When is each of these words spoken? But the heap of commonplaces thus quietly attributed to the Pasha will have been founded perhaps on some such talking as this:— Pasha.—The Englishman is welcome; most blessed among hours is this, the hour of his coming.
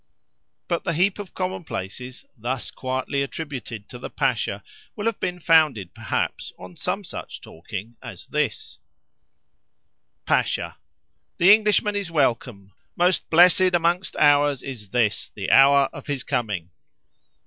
But 0.67 0.83
the 0.83 0.93
heap 0.95 1.19
of 1.19 1.35
commonplaces 1.35 2.25
thus 2.35 2.71
quietly 2.71 3.21
attributed 3.21 3.87
to 3.89 3.99
the 3.99 4.09
Pasha 4.09 4.63
will 4.95 5.05
have 5.05 5.19
been 5.19 5.39
founded 5.39 5.93
perhaps 5.93 6.51
on 6.57 6.75
some 6.75 7.03
such 7.03 7.39
talking 7.39 7.97
as 8.01 8.25
this:— 8.25 8.79
Pasha.—The 10.25 11.53
Englishman 11.53 11.95
is 11.95 12.09
welcome; 12.09 12.73
most 12.95 13.29
blessed 13.29 13.75
among 13.75 14.01
hours 14.17 14.63
is 14.63 14.89
this, 14.89 15.29
the 15.35 15.51
hour 15.51 15.87
of 15.93 16.07
his 16.07 16.23
coming. 16.23 16.71